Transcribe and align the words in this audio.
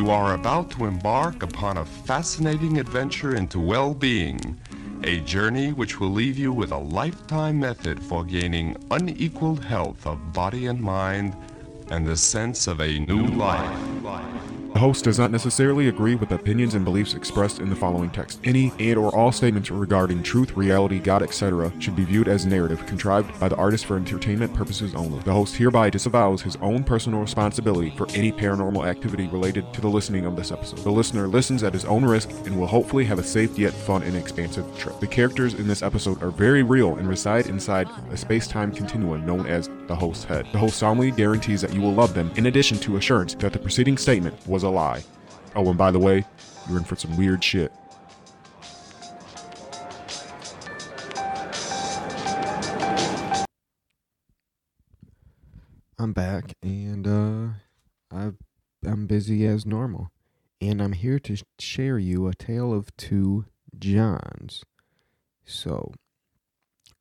You 0.00 0.08
are 0.08 0.32
about 0.32 0.70
to 0.70 0.86
embark 0.86 1.42
upon 1.42 1.76
a 1.76 1.84
fascinating 1.84 2.78
adventure 2.78 3.36
into 3.36 3.60
well 3.60 3.92
being, 3.92 4.58
a 5.04 5.20
journey 5.20 5.74
which 5.74 6.00
will 6.00 6.08
leave 6.08 6.38
you 6.38 6.54
with 6.54 6.72
a 6.72 6.78
lifetime 6.78 7.60
method 7.60 8.02
for 8.02 8.24
gaining 8.24 8.78
unequaled 8.90 9.62
health 9.62 10.06
of 10.06 10.32
body 10.32 10.68
and 10.68 10.80
mind 10.80 11.36
and 11.90 12.06
the 12.06 12.16
sense 12.16 12.66
of 12.66 12.80
a 12.80 12.98
new 13.00 13.26
life. 13.26 13.78
The 14.02 14.49
host 14.80 15.04
does 15.04 15.18
not 15.18 15.30
necessarily 15.30 15.88
agree 15.88 16.14
with 16.14 16.32
opinions 16.32 16.74
and 16.74 16.84
beliefs 16.84 17.14
expressed 17.14 17.60
in 17.60 17.68
the 17.68 17.76
following 17.76 18.10
text. 18.10 18.40
Any 18.44 18.72
and 18.78 18.96
or 18.96 19.14
all 19.14 19.30
statements 19.30 19.70
regarding 19.70 20.22
truth, 20.22 20.56
reality, 20.56 20.98
God, 20.98 21.22
etc. 21.22 21.70
should 21.78 21.94
be 21.94 22.04
viewed 22.04 22.28
as 22.28 22.46
narrative 22.46 22.84
contrived 22.86 23.38
by 23.38 23.48
the 23.48 23.56
artist 23.56 23.84
for 23.84 23.96
entertainment 23.96 24.54
purposes 24.54 24.94
only. 24.94 25.20
The 25.20 25.34
host 25.34 25.54
hereby 25.54 25.90
disavows 25.90 26.40
his 26.40 26.56
own 26.56 26.82
personal 26.82 27.20
responsibility 27.20 27.90
for 27.90 28.08
any 28.14 28.32
paranormal 28.32 28.86
activity 28.86 29.28
related 29.28 29.70
to 29.74 29.82
the 29.82 29.88
listening 29.88 30.24
of 30.24 30.34
this 30.34 30.50
episode. 30.50 30.78
The 30.78 30.90
listener 30.90 31.28
listens 31.28 31.62
at 31.62 31.74
his 31.74 31.84
own 31.84 32.04
risk 32.04 32.30
and 32.46 32.58
will 32.58 32.66
hopefully 32.66 33.04
have 33.04 33.18
a 33.18 33.22
safe 33.22 33.58
yet 33.58 33.74
fun 33.74 34.02
and 34.02 34.16
expansive 34.16 34.66
trip. 34.78 34.98
The 34.98 35.06
characters 35.06 35.54
in 35.54 35.68
this 35.68 35.82
episode 35.82 36.22
are 36.22 36.30
very 36.30 36.62
real 36.62 36.96
and 36.96 37.06
reside 37.06 37.48
inside 37.48 37.88
a 38.10 38.16
space-time 38.16 38.72
continuum 38.72 39.26
known 39.26 39.46
as 39.46 39.68
the 39.88 39.94
host's 39.94 40.24
head. 40.24 40.46
The 40.52 40.58
host 40.58 40.78
solemnly 40.78 41.10
guarantees 41.10 41.60
that 41.60 41.74
you 41.74 41.82
will 41.82 41.92
love 41.92 42.14
them 42.14 42.30
in 42.36 42.46
addition 42.46 42.78
to 42.78 42.96
assurance 42.96 43.34
that 43.34 43.52
the 43.52 43.58
preceding 43.58 43.98
statement 43.98 44.34
was 44.46 44.62
a 44.62 44.69
lie. 44.70 45.02
Oh, 45.54 45.68
and 45.68 45.78
by 45.78 45.90
the 45.90 45.98
way, 45.98 46.24
you're 46.68 46.78
in 46.78 46.84
for 46.84 46.96
some 46.96 47.16
weird 47.16 47.42
shit. 47.42 47.72
I'm 55.98 56.12
back 56.14 56.54
and 56.62 57.06
uh 57.06 57.48
I 58.10 58.32
I'm 58.86 59.06
busy 59.06 59.46
as 59.46 59.66
normal. 59.66 60.10
And 60.60 60.82
I'm 60.82 60.92
here 60.92 61.18
to 61.20 61.36
share 61.58 61.98
you 61.98 62.26
a 62.26 62.34
tale 62.34 62.72
of 62.72 62.94
two 62.96 63.46
Johns. 63.78 64.62
So, 65.44 65.94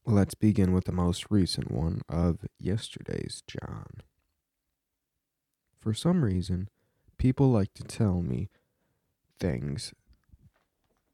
let's 0.05 0.33
begin 0.33 0.71
with 0.71 0.85
the 0.85 0.93
most 0.93 1.25
recent 1.29 1.69
one 1.69 2.01
of 2.07 2.45
yesterday's 2.57 3.43
John. 3.47 4.01
For 5.79 5.93
some 5.93 6.23
reason, 6.23 6.69
people 7.19 7.51
like 7.51 7.73
to 7.75 7.83
tell 7.83 8.23
me 8.23 8.49
things 9.39 9.93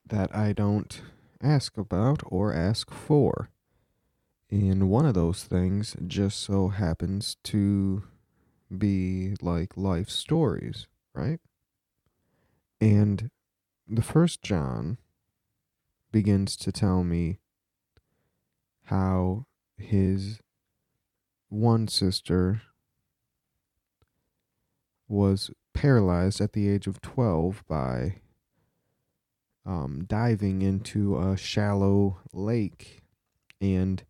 that 0.05 0.33
I 0.33 0.53
don't 0.53 1.01
ask 1.41 1.77
about 1.77 2.21
or 2.25 2.53
ask 2.53 2.91
for. 2.91 3.49
And 4.49 4.89
one 4.89 5.05
of 5.05 5.15
those 5.15 5.43
things 5.43 5.95
just 6.07 6.39
so 6.39 6.69
happens 6.69 7.35
to 7.45 8.03
be 8.75 9.35
like 9.41 9.75
life 9.75 10.09
stories, 10.09 10.87
right? 11.13 11.39
And 12.79 13.31
the 13.87 14.03
first 14.03 14.41
John 14.43 14.99
begins 16.11 16.55
to 16.57 16.71
tell 16.71 17.03
me 17.03 17.39
how 18.85 19.47
his 19.77 20.39
one 21.49 21.87
sister 21.87 22.61
was 25.07 25.51
paralyzed 25.75 26.41
at 26.41 26.53
the 26.53 26.67
age 26.67 26.87
of 26.87 27.01
12 27.01 27.63
by 27.67 28.15
um, 29.65 30.05
diving 30.07 30.61
into 30.61 31.17
a 31.17 31.37
shallow 31.37 32.17
lake 32.33 33.01
and 33.61 34.03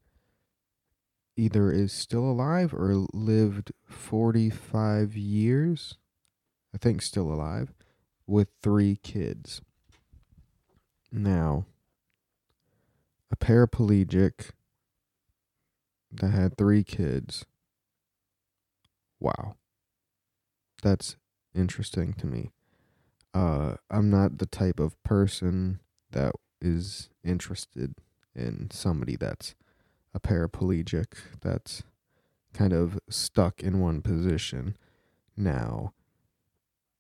either 1.36 1.72
is 1.72 1.92
still 1.92 2.24
alive 2.24 2.74
or 2.74 3.06
lived 3.14 3.72
45 3.86 5.18
years, 5.18 5.98
I 6.74 6.78
think 6.78 7.02
still 7.02 7.32
alive, 7.32 7.74
with 8.26 8.48
three 8.62 8.98
kids. 9.02 9.62
Now, 11.12 11.66
a 13.32 13.36
paraplegic 13.36 14.52
that 16.12 16.32
had 16.32 16.58
three 16.58 16.84
kids. 16.84 17.46
Wow. 19.20 19.56
That's 20.84 21.16
interesting 21.56 22.14
to 22.14 22.28
me. 22.28 22.52
Uh, 23.34 23.76
I'm 23.90 24.10
not 24.10 24.38
the 24.38 24.46
type 24.46 24.80
of 24.80 25.02
person 25.04 25.80
that 26.12 26.34
is 26.62 27.10
interested 27.24 27.96
in 28.36 28.70
somebody 28.72 29.16
that's 29.16 29.56
a 30.14 30.20
paraplegic 30.20 31.08
that's 31.42 31.84
kind 32.54 32.74
of 32.74 33.00
stuck 33.10 33.62
in 33.62 33.80
one 33.80 34.02
position. 34.02 34.78
Now, 35.36 35.94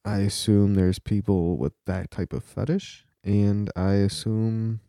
I 0.04 0.20
assume 0.20 0.76
there's 0.76 1.00
people 1.00 1.58
with 1.58 1.74
that 1.86 2.12
type 2.12 2.34
of 2.34 2.44
fetish, 2.44 3.06
and 3.24 3.72
I 3.76 3.94
assume 3.94 4.82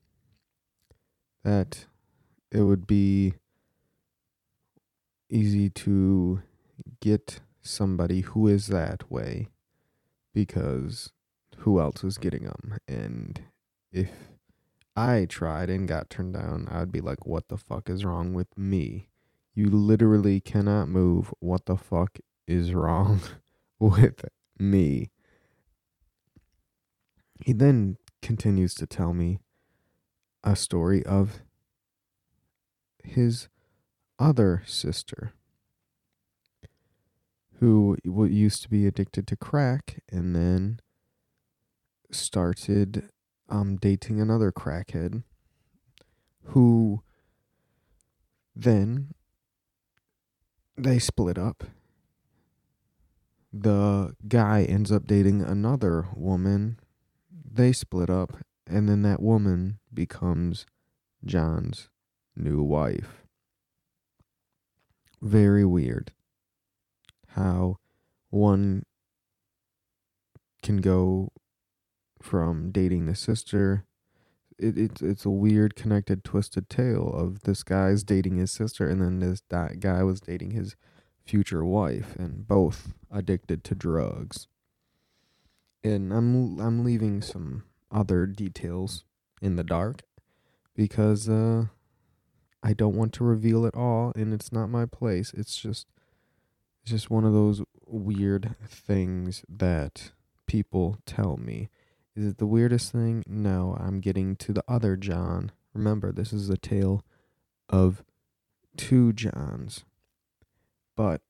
that 1.44 1.86
it 2.50 2.62
would 2.62 2.86
be 2.86 3.34
easy 5.30 5.70
to 5.70 6.42
get 7.00 7.40
somebody 7.62 8.20
who 8.20 8.48
is 8.48 8.66
that 8.68 9.10
way 9.10 9.48
because 10.36 11.14
who 11.60 11.80
else 11.80 12.02
was 12.02 12.18
getting 12.18 12.44
them? 12.44 12.76
And 12.86 13.40
if 13.90 14.10
I 14.94 15.24
tried 15.24 15.70
and 15.70 15.88
got 15.88 16.10
turned 16.10 16.34
down, 16.34 16.68
I'd 16.70 16.92
be 16.92 17.00
like, 17.00 17.24
what 17.24 17.48
the 17.48 17.56
fuck 17.56 17.88
is 17.88 18.04
wrong 18.04 18.34
with 18.34 18.58
me? 18.58 19.08
You 19.54 19.70
literally 19.70 20.40
cannot 20.40 20.90
move. 20.90 21.32
What 21.40 21.64
the 21.64 21.78
fuck 21.78 22.18
is 22.46 22.74
wrong 22.74 23.20
with 23.78 24.26
me? 24.58 25.10
He 27.42 27.54
then 27.54 27.96
continues 28.20 28.74
to 28.74 28.86
tell 28.86 29.14
me 29.14 29.38
a 30.44 30.54
story 30.54 31.04
of 31.06 31.40
his 33.02 33.48
other 34.18 34.62
sister 34.66 35.32
who 37.60 37.96
used 38.04 38.62
to 38.62 38.68
be 38.68 38.86
addicted 38.86 39.26
to 39.26 39.36
crack 39.36 40.02
and 40.10 40.34
then 40.36 40.80
started 42.10 43.08
um, 43.48 43.76
dating 43.76 44.20
another 44.20 44.52
crackhead 44.52 45.22
who 46.44 47.02
then 48.54 49.12
they 50.76 50.98
split 50.98 51.38
up. 51.38 51.64
The 53.52 54.14
guy 54.28 54.64
ends 54.64 54.92
up 54.92 55.06
dating 55.06 55.42
another 55.42 56.08
woman. 56.14 56.78
They 57.30 57.72
split 57.72 58.10
up, 58.10 58.36
and 58.66 58.88
then 58.88 59.02
that 59.02 59.22
woman 59.22 59.78
becomes 59.92 60.66
John's 61.24 61.88
new 62.36 62.62
wife. 62.62 63.22
Very 65.22 65.64
weird 65.64 66.12
how 67.36 67.76
one 68.30 68.82
can 70.62 70.78
go 70.78 71.30
from 72.20 72.72
dating 72.72 73.06
the 73.06 73.14
sister. 73.14 73.84
It, 74.58 74.78
it's 74.78 75.02
it's 75.02 75.24
a 75.24 75.30
weird 75.30 75.76
connected 75.76 76.24
twisted 76.24 76.68
tale 76.68 77.08
of 77.08 77.42
this 77.42 77.62
guy's 77.62 78.02
dating 78.02 78.36
his 78.36 78.50
sister 78.50 78.88
and 78.88 79.02
then 79.02 79.20
this 79.20 79.42
that 79.50 79.80
guy 79.80 80.02
was 80.02 80.20
dating 80.20 80.52
his 80.52 80.76
future 81.24 81.64
wife 81.64 82.16
and 82.16 82.48
both 82.48 82.94
addicted 83.10 83.64
to 83.64 83.74
drugs. 83.74 84.48
And 85.84 86.12
I'm 86.12 86.58
I'm 86.58 86.84
leaving 86.84 87.20
some 87.20 87.64
other 87.92 88.26
details 88.26 89.04
in 89.42 89.56
the 89.56 89.64
dark 89.64 90.02
because 90.74 91.28
uh 91.28 91.66
I 92.62 92.72
don't 92.72 92.96
want 92.96 93.12
to 93.14 93.24
reveal 93.24 93.66
it 93.66 93.74
all 93.74 94.12
and 94.16 94.32
it's 94.32 94.50
not 94.52 94.68
my 94.68 94.86
place. 94.86 95.32
It's 95.36 95.56
just 95.56 95.86
it's 96.86 96.92
just 96.92 97.10
one 97.10 97.24
of 97.24 97.32
those 97.32 97.62
weird 97.84 98.54
things 98.64 99.44
that 99.48 100.12
people 100.46 100.98
tell 101.04 101.36
me. 101.36 101.68
Is 102.14 102.24
it 102.24 102.38
the 102.38 102.46
weirdest 102.46 102.92
thing? 102.92 103.24
No, 103.26 103.76
I'm 103.80 103.98
getting 103.98 104.36
to 104.36 104.52
the 104.52 104.62
other 104.68 104.94
John. 104.94 105.50
Remember, 105.74 106.12
this 106.12 106.32
is 106.32 106.48
a 106.48 106.56
tale 106.56 107.02
of 107.68 108.04
two 108.76 109.12
Johns. 109.12 109.84
But 110.94 111.22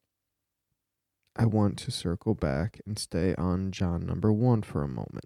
I 1.34 1.46
want 1.46 1.78
to 1.78 1.90
circle 1.90 2.34
back 2.34 2.82
and 2.84 2.98
stay 2.98 3.34
on 3.36 3.72
John 3.72 4.04
number 4.04 4.30
one 4.30 4.60
for 4.60 4.82
a 4.82 4.88
moment. 4.88 5.24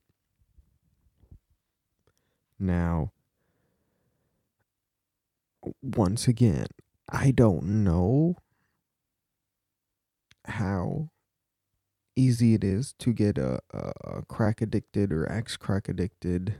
Now, 2.56 3.10
once 5.82 6.28
again, 6.28 6.66
I 7.10 7.32
don't 7.32 7.64
know 7.82 8.36
how 10.46 11.10
easy 12.16 12.54
it 12.54 12.64
is 12.64 12.92
to 12.98 13.12
get 13.12 13.38
a, 13.38 13.60
a, 13.72 13.92
a 14.04 14.22
crack 14.22 14.60
addicted 14.60 15.12
or 15.12 15.30
ex 15.30 15.56
crack 15.56 15.88
addicted 15.88 16.56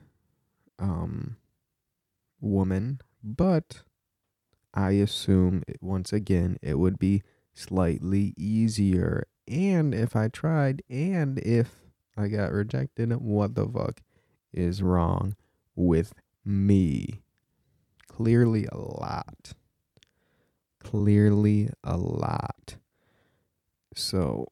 um, 0.79 1.37
woman, 2.41 3.01
but 3.23 3.83
I 4.73 4.93
assume 4.93 5.63
it, 5.67 5.79
once 5.81 6.13
again 6.13 6.59
it 6.63 6.79
would 6.79 6.99
be 6.99 7.23
slightly 7.55 8.35
easier. 8.37 9.27
And 9.49 9.95
if 9.95 10.15
I 10.15 10.29
tried, 10.29 10.83
and 10.89 11.39
if 11.41 11.81
I 12.21 12.29
got 12.29 12.53
rejected. 12.53 13.13
What 13.21 13.55
the 13.55 13.67
fuck 13.67 14.03
is 14.53 14.83
wrong 14.83 15.37
with 15.75 16.13
me? 16.45 17.23
Clearly 18.09 18.67
a 18.71 18.77
lot. 18.77 19.55
Clearly 20.81 21.71
a 21.83 21.97
lot. 21.97 22.77
So 24.01 24.49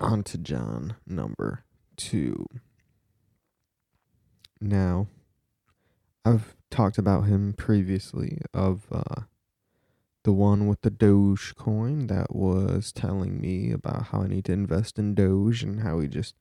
on 0.00 0.24
to 0.24 0.38
John 0.38 0.96
number 1.06 1.64
two. 1.96 2.46
Now, 4.60 5.06
I've 6.24 6.56
talked 6.70 6.96
about 6.98 7.26
him 7.26 7.52
previously 7.52 8.40
of 8.54 8.86
uh, 8.90 9.22
the 10.24 10.32
one 10.32 10.66
with 10.66 10.80
the 10.80 10.90
Doge 10.90 11.54
coin 11.56 12.06
that 12.06 12.34
was 12.34 12.90
telling 12.90 13.38
me 13.40 13.70
about 13.70 14.08
how 14.08 14.22
I 14.22 14.28
need 14.28 14.46
to 14.46 14.52
invest 14.52 14.98
in 14.98 15.14
Doge 15.14 15.62
and 15.62 15.80
how 15.80 16.00
he 16.00 16.08
just 16.08 16.34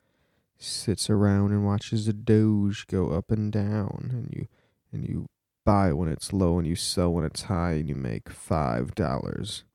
sits 0.57 1.09
around 1.09 1.51
and 1.51 1.65
watches 1.65 2.05
the 2.05 2.13
Doge 2.13 2.87
go 2.87 3.09
up 3.09 3.31
and 3.31 3.51
down 3.51 4.09
and 4.13 4.33
you 4.33 4.47
and 4.93 5.07
you 5.07 5.25
buy 5.65 5.91
when 5.91 6.07
it's 6.07 6.31
low 6.31 6.57
and 6.57 6.65
you 6.65 6.75
sell 6.75 7.11
when 7.11 7.25
it's 7.25 7.43
high 7.43 7.73
and 7.73 7.89
you 7.89 7.95
make 7.95 8.29
five 8.29 8.95
dollars. 8.95 9.65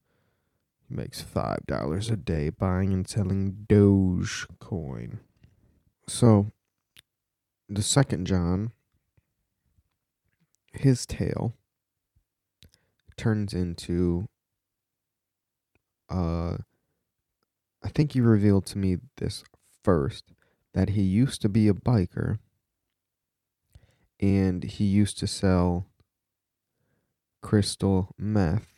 He 0.90 0.96
makes 0.96 1.20
five 1.20 1.60
dollars 1.66 2.10
a 2.10 2.16
day 2.16 2.50
buying 2.50 2.92
and 2.92 3.08
selling 3.08 3.64
Doge 3.68 4.46
coin. 4.58 5.20
So 6.08 6.50
the 7.68 7.82
second 7.82 8.26
John 8.26 8.72
his 10.72 11.06
tale 11.06 11.54
turns 13.16 13.54
into 13.54 14.28
uh 16.08 16.56
I 17.82 17.88
think 17.88 18.12
he 18.12 18.20
revealed 18.20 18.66
to 18.66 18.78
me 18.78 18.98
this 19.16 19.44
first 19.84 20.32
that 20.74 20.90
he 20.90 21.02
used 21.02 21.40
to 21.42 21.48
be 21.48 21.68
a 21.68 21.74
biker 21.74 22.38
and 24.18 24.64
he 24.64 24.84
used 24.84 25.18
to 25.18 25.28
sell 25.28 25.86
crystal 27.42 28.12
meth 28.18 28.69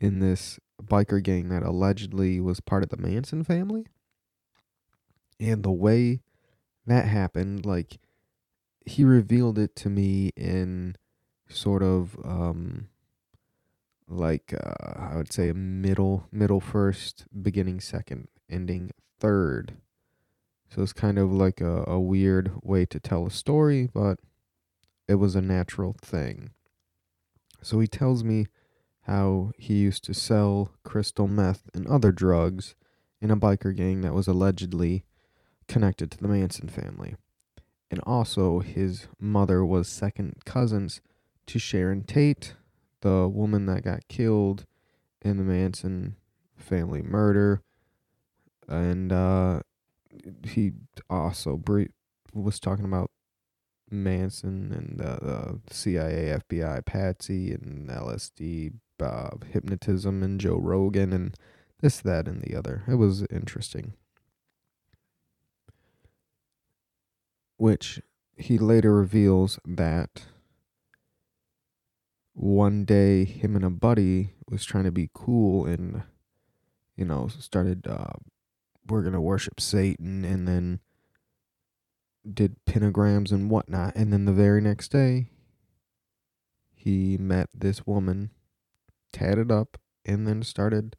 in 0.00 0.20
this 0.20 0.58
biker 0.82 1.22
gang 1.22 1.48
that 1.48 1.62
allegedly 1.62 2.40
was 2.40 2.60
part 2.60 2.82
of 2.82 2.88
the 2.88 2.96
Manson 2.96 3.44
family. 3.44 3.86
And 5.40 5.62
the 5.62 5.72
way 5.72 6.20
that 6.86 7.06
happened, 7.06 7.64
like 7.66 7.98
he 8.84 9.04
revealed 9.04 9.58
it 9.58 9.76
to 9.76 9.90
me 9.90 10.30
in 10.36 10.96
sort 11.48 11.82
of 11.82 12.16
um 12.24 12.88
like 14.08 14.54
uh, 14.54 15.10
I 15.12 15.16
would 15.16 15.32
say 15.32 15.48
a 15.48 15.54
middle 15.54 16.28
middle 16.32 16.60
first, 16.60 17.26
beginning 17.42 17.80
second, 17.80 18.28
ending 18.48 18.90
third. 19.18 19.76
So 20.70 20.82
it's 20.82 20.92
kind 20.92 21.18
of 21.18 21.32
like 21.32 21.60
a, 21.60 21.84
a 21.86 21.98
weird 21.98 22.52
way 22.62 22.84
to 22.86 23.00
tell 23.00 23.26
a 23.26 23.30
story, 23.30 23.88
but 23.92 24.18
it 25.06 25.14
was 25.14 25.34
a 25.34 25.40
natural 25.40 25.96
thing. 26.00 26.50
So 27.62 27.80
he 27.80 27.86
tells 27.86 28.22
me 28.22 28.46
how 29.08 29.52
he 29.56 29.74
used 29.74 30.04
to 30.04 30.12
sell 30.12 30.70
crystal 30.84 31.26
meth 31.26 31.70
and 31.72 31.86
other 31.86 32.12
drugs 32.12 32.74
in 33.22 33.30
a 33.30 33.36
biker 33.36 33.74
gang 33.74 34.02
that 34.02 34.12
was 34.12 34.28
allegedly 34.28 35.02
connected 35.66 36.10
to 36.10 36.18
the 36.18 36.28
Manson 36.28 36.68
family. 36.68 37.16
And 37.90 38.00
also, 38.00 38.58
his 38.60 39.08
mother 39.18 39.64
was 39.64 39.88
second 39.88 40.44
cousins 40.44 41.00
to 41.46 41.58
Sharon 41.58 42.02
Tate, 42.02 42.54
the 43.00 43.26
woman 43.26 43.64
that 43.64 43.82
got 43.82 44.06
killed 44.08 44.66
in 45.22 45.38
the 45.38 45.42
Manson 45.42 46.16
family 46.54 47.00
murder. 47.00 47.62
And 48.68 49.10
uh, 49.10 49.60
he 50.44 50.72
also 51.08 51.58
was 52.34 52.60
talking 52.60 52.84
about 52.84 53.10
Manson 53.90 54.72
and 54.72 55.00
uh, 55.00 55.52
the 55.66 55.74
CIA, 55.74 56.38
FBI, 56.48 56.84
Patsy, 56.84 57.52
and 57.52 57.88
LSD, 57.88 58.72
uh, 59.00 59.30
hypnotism, 59.50 60.22
and 60.22 60.40
Joe 60.40 60.56
Rogan, 60.56 61.12
and 61.12 61.34
this, 61.80 62.00
that, 62.00 62.26
and 62.26 62.42
the 62.42 62.56
other. 62.56 62.82
It 62.88 62.96
was 62.96 63.24
interesting. 63.30 63.94
Which 67.56 68.00
he 68.36 68.56
later 68.56 68.94
reveals 68.94 69.58
that 69.64 70.22
one 72.32 72.84
day 72.84 73.24
him 73.24 73.56
and 73.56 73.64
a 73.64 73.70
buddy 73.70 74.30
was 74.48 74.64
trying 74.64 74.84
to 74.84 74.92
be 74.92 75.10
cool 75.12 75.66
and 75.66 76.04
you 76.96 77.04
know 77.04 77.26
started 77.26 77.86
uh, 77.88 78.12
we're 78.88 79.02
gonna 79.02 79.20
worship 79.20 79.60
satan 79.60 80.24
and 80.24 80.46
then 80.46 80.78
did 82.34 82.56
pentagrams 82.66 83.32
and 83.32 83.50
whatnot 83.50 83.94
and 83.96 84.12
then 84.12 84.24
the 84.24 84.32
very 84.32 84.60
next 84.60 84.90
day 84.90 85.30
he 86.74 87.16
met 87.18 87.48
this 87.54 87.86
woman 87.86 88.30
tatted 89.12 89.50
up 89.50 89.78
and 90.04 90.26
then 90.26 90.42
started 90.42 90.96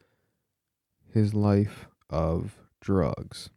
his 1.11 1.33
life 1.33 1.87
of 2.09 2.57
drugs. 2.81 3.49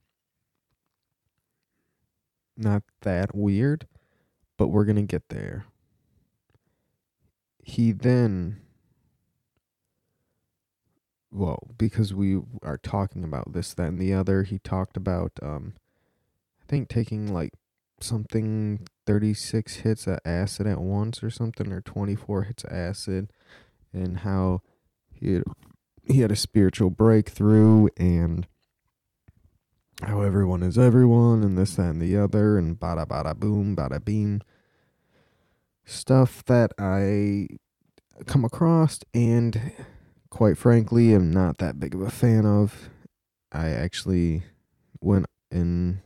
Not 2.56 2.82
that 3.02 3.34
weird 3.34 3.86
but 4.56 4.68
we're 4.68 4.84
gonna 4.84 5.02
get 5.02 5.28
there. 5.28 5.66
He 7.64 7.92
then 7.92 8.60
well 11.32 11.70
because 11.78 12.12
we 12.12 12.38
are 12.62 12.78
talking 12.78 13.24
about 13.24 13.52
this 13.52 13.72
that 13.74 13.88
and 13.88 13.98
the 13.98 14.12
other 14.12 14.42
he 14.42 14.58
talked 14.58 14.96
about 14.96 15.32
um 15.42 15.72
i 16.60 16.64
think 16.68 16.88
taking 16.88 17.32
like 17.32 17.54
something 18.02 18.86
36 19.06 19.76
hits 19.76 20.06
of 20.06 20.18
acid 20.24 20.66
at 20.66 20.80
once 20.80 21.22
or 21.22 21.30
something 21.30 21.72
or 21.72 21.80
24 21.80 22.44
hits 22.44 22.64
of 22.64 22.72
acid 22.72 23.32
and 23.92 24.18
how 24.18 24.62
he 25.12 25.34
had, 25.34 25.44
he 26.04 26.20
had 26.20 26.32
a 26.32 26.36
spiritual 26.36 26.90
breakthrough 26.90 27.88
and 27.96 28.46
how 30.02 30.22
everyone 30.22 30.62
is 30.62 30.78
everyone 30.78 31.42
and 31.44 31.56
this 31.56 31.76
that 31.76 31.90
and 31.90 32.02
the 32.02 32.16
other 32.16 32.58
and 32.58 32.80
bada 32.80 33.06
bada 33.06 33.38
boom 33.38 33.76
bada 33.76 34.04
beam 34.04 34.40
stuff 35.84 36.44
that 36.46 36.72
I 36.78 37.46
come 38.26 38.44
across 38.44 39.00
and 39.14 39.72
quite 40.30 40.56
frankly 40.56 41.14
am 41.14 41.30
not 41.30 41.58
that 41.58 41.78
big 41.78 41.94
of 41.94 42.00
a 42.00 42.10
fan 42.10 42.46
of. 42.46 42.88
I 43.52 43.68
actually 43.68 44.44
went 45.00 45.26
and 45.50 46.00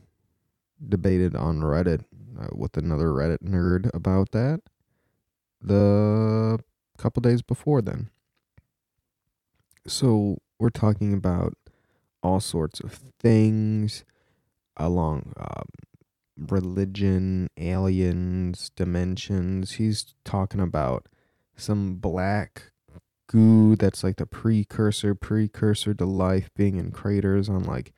debated 0.85 1.35
on 1.35 1.61
Reddit 1.61 2.03
uh, 2.39 2.47
with 2.53 2.77
another 2.77 3.07
Reddit 3.07 3.39
nerd 3.43 3.89
about 3.93 4.31
that 4.31 4.61
the 5.61 6.59
couple 6.97 7.21
days 7.21 7.41
before 7.41 7.81
then. 7.81 8.09
So 9.87 10.37
we're 10.59 10.69
talking 10.69 11.13
about 11.13 11.53
all 12.21 12.39
sorts 12.39 12.79
of 12.79 12.93
things 12.93 14.03
along 14.75 15.33
um, 15.37 15.67
religion, 16.37 17.49
aliens, 17.57 18.71
dimensions. 18.75 19.73
He's 19.73 20.13
talking 20.23 20.59
about 20.59 21.07
some 21.55 21.95
black 21.95 22.71
goo 23.27 23.75
that's 23.75 24.03
like 24.03 24.17
the 24.17 24.25
precursor, 24.25 25.15
precursor 25.15 25.93
to 25.93 26.05
life 26.05 26.49
being 26.55 26.77
in 26.77 26.91
craters 26.91 27.49
on 27.49 27.63
like 27.63 27.93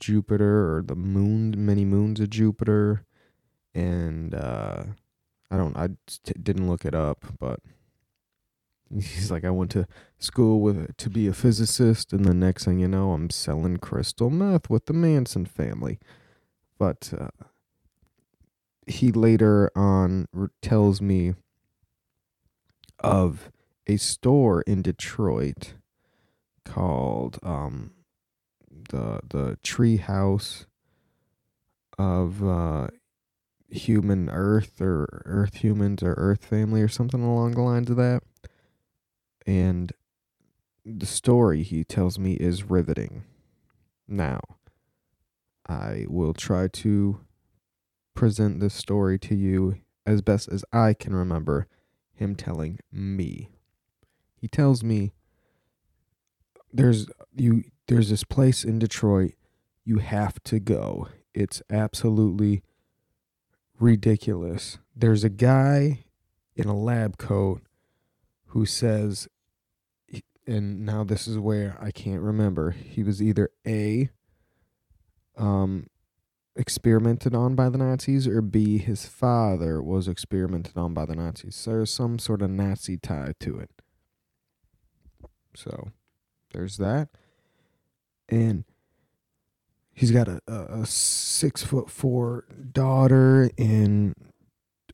Jupiter 0.00 0.76
or 0.76 0.82
the 0.82 0.96
moon, 0.96 1.54
many 1.56 1.84
moons 1.84 2.20
of 2.20 2.30
Jupiter. 2.30 3.04
And 3.74 4.34
uh, 4.34 4.84
I 5.50 5.56
don't, 5.56 5.76
I 5.76 5.88
t- 6.06 6.32
didn't 6.42 6.68
look 6.68 6.84
it 6.84 6.94
up, 6.94 7.24
but 7.38 7.60
he's 8.94 9.30
like, 9.30 9.44
I 9.44 9.50
went 9.50 9.70
to 9.72 9.86
school 10.18 10.60
with 10.60 10.96
to 10.96 11.10
be 11.10 11.26
a 11.28 11.32
physicist, 11.32 12.12
and 12.12 12.24
the 12.24 12.34
next 12.34 12.64
thing 12.64 12.78
you 12.80 12.88
know, 12.88 13.12
I'm 13.12 13.30
selling 13.30 13.76
crystal 13.76 14.30
meth 14.30 14.68
with 14.68 14.86
the 14.86 14.92
Manson 14.92 15.46
family. 15.46 15.98
But 16.78 17.12
uh, 17.16 17.28
he 18.86 19.12
later 19.12 19.70
on 19.76 20.26
tells 20.62 21.00
me 21.00 21.34
of 22.98 23.50
a 23.86 23.96
store 23.96 24.62
in 24.62 24.82
Detroit 24.82 25.74
called 26.64 27.38
um, 27.42 27.92
the 28.70 29.20
the 29.28 29.58
Tree 29.62 29.98
House 29.98 30.66
of 31.98 32.42
uh, 32.42 32.88
Human 33.68 34.30
Earth 34.30 34.80
or 34.80 35.22
Earth 35.26 35.56
Humans 35.56 36.02
or 36.02 36.14
Earth 36.14 36.44
Family 36.44 36.82
or 36.82 36.88
something 36.88 37.22
along 37.22 37.52
the 37.52 37.62
lines 37.62 37.90
of 37.90 37.96
that. 37.96 38.22
And 39.46 39.92
the 40.84 41.06
story 41.06 41.62
he 41.62 41.84
tells 41.84 42.18
me 42.18 42.34
is 42.34 42.64
riveting. 42.64 43.24
Now, 44.08 44.40
I 45.68 46.06
will 46.08 46.34
try 46.34 46.68
to 46.68 47.20
present 48.14 48.60
this 48.60 48.74
story 48.74 49.18
to 49.20 49.34
you 49.34 49.76
as 50.06 50.22
best 50.22 50.48
as 50.48 50.64
I 50.72 50.94
can 50.94 51.14
remember 51.14 51.68
him 52.12 52.34
telling 52.34 52.80
me. 52.90 53.50
He 54.34 54.48
tells 54.48 54.82
me 54.82 55.12
there's 56.72 57.06
you 57.36 57.64
there's 57.90 58.08
this 58.08 58.22
place 58.22 58.62
in 58.62 58.78
Detroit 58.78 59.32
you 59.84 59.98
have 59.98 60.40
to 60.44 60.60
go. 60.60 61.08
It's 61.34 61.60
absolutely 61.68 62.62
ridiculous. 63.80 64.78
There's 64.94 65.24
a 65.24 65.28
guy 65.28 66.04
in 66.54 66.68
a 66.68 66.76
lab 66.76 67.18
coat 67.18 67.62
who 68.46 68.64
says, 68.64 69.26
and 70.46 70.86
now 70.86 71.02
this 71.02 71.26
is 71.26 71.36
where 71.36 71.76
I 71.80 71.90
can't 71.90 72.22
remember. 72.22 72.70
He 72.70 73.02
was 73.02 73.20
either 73.20 73.50
A, 73.66 74.10
um, 75.36 75.88
experimented 76.54 77.34
on 77.34 77.56
by 77.56 77.68
the 77.68 77.78
Nazis, 77.78 78.28
or 78.28 78.40
B, 78.40 78.78
his 78.78 79.06
father 79.06 79.82
was 79.82 80.06
experimented 80.06 80.76
on 80.76 80.94
by 80.94 81.06
the 81.06 81.16
Nazis. 81.16 81.56
So 81.56 81.72
there's 81.72 81.92
some 81.92 82.20
sort 82.20 82.40
of 82.40 82.50
Nazi 82.50 82.98
tie 82.98 83.32
to 83.40 83.58
it. 83.58 83.70
So 85.56 85.88
there's 86.52 86.76
that. 86.76 87.08
And 88.30 88.64
he's 89.92 90.10
got 90.10 90.28
a, 90.28 90.40
a, 90.46 90.82
a 90.82 90.86
six 90.86 91.62
foot 91.62 91.90
four 91.90 92.44
daughter 92.72 93.50
and 93.58 94.14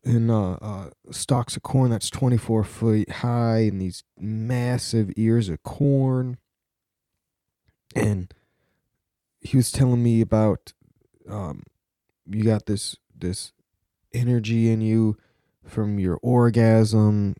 and 0.05 0.31
uh, 0.31 0.52
uh, 0.52 0.90
stalks 1.11 1.57
of 1.57 1.62
corn 1.64 1.90
that's 1.90 2.09
24 2.11 2.62
feet 2.62 3.11
high 3.11 3.59
and 3.59 3.81
these 3.81 4.05
massive 4.16 5.11
ears 5.16 5.49
of 5.49 5.62
corn. 5.64 6.38
And 7.95 8.33
he 9.40 9.57
was 9.57 9.73
telling 9.73 10.05
me 10.05 10.21
about 10.21 10.75
um, 11.28 11.64
you 12.28 12.45
got 12.45 12.66
this 12.66 12.97
this 13.19 13.52
energy 14.12 14.71
in 14.71 14.81
you 14.81 15.16
from 15.64 15.99
your 15.99 16.19
orgasm 16.23 17.35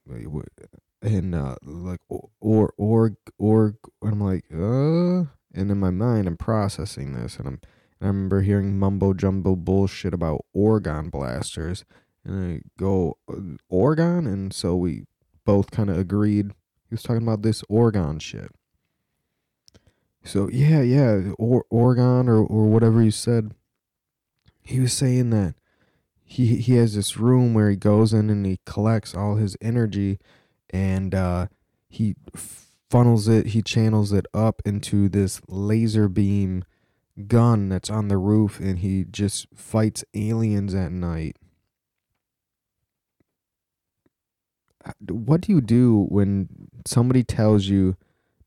and 1.03 1.35
uh, 1.35 1.57
like 1.62 2.00
or 2.41 2.73
or 2.76 3.17
or 3.38 3.75
I'm 4.03 4.21
like 4.21 4.45
uh 4.53 5.31
and 5.56 5.70
in 5.70 5.78
my 5.78 5.90
mind 5.90 6.26
I'm 6.26 6.36
processing 6.36 7.12
this 7.12 7.38
and 7.38 7.48
I'm 7.48 7.60
and 7.98 8.08
I 8.08 8.08
remember 8.08 8.42
hearing 8.42 8.78
mumbo 8.78 9.14
jumbo 9.14 9.56
bullshit 9.56 10.12
about 10.12 10.44
orgone 10.54 11.10
blasters 11.10 11.84
and 12.26 12.54
I 12.54 12.60
go 12.78 13.18
uh, 13.28 13.56
orgone, 13.72 14.26
and 14.26 14.52
so 14.52 14.76
we 14.76 15.04
both 15.44 15.70
kind 15.70 15.88
of 15.88 15.96
agreed. 15.96 16.52
He 16.88 16.94
was 16.94 17.02
talking 17.02 17.22
about 17.22 17.42
this 17.42 17.62
orgone 17.70 18.20
shit. 18.20 18.50
So 20.25 20.48
yeah, 20.52 20.82
yeah, 20.82 21.32
or 21.38 21.64
Oregon 21.70 22.28
or 22.28 22.38
or 22.38 22.66
whatever 22.66 23.02
you 23.02 23.12
said. 23.12 23.52
He 24.62 24.80
was 24.80 24.92
saying 24.92 25.30
that 25.30 25.54
he 26.25 26.56
he 26.56 26.75
has 26.75 26.96
this 26.96 27.16
room 27.16 27.54
where 27.54 27.70
he 27.70 27.76
goes 27.76 28.12
in 28.12 28.28
and 28.28 28.44
he 28.44 28.58
collects 28.66 29.14
all 29.14 29.36
his 29.36 29.56
energy, 29.60 30.18
and 30.70 31.14
uh, 31.14 31.46
he 31.88 32.16
funnels 32.90 33.28
it, 33.28 33.49
he 33.49 33.62
channels 33.62 34.12
it 34.12 34.26
up 34.33 34.62
into 34.64 35.09
this 35.09 35.40
laser 35.49 36.09
beam 36.09 36.64
gun 37.26 37.69
that's 37.69 37.90
on 37.90 38.09
the 38.09 38.19
roof, 38.19 38.61
and 38.61 38.81
he 38.81 39.05
just 39.05 39.47
fights 39.55 40.05
aliens 40.14 40.75
at 40.75 40.93
night 40.93 41.37
what 45.09 45.40
do 45.40 45.52
you 45.52 45.61
do 45.61 46.07
when 46.09 46.49
somebody 46.85 47.23
tells 47.23 47.66
you 47.66 47.97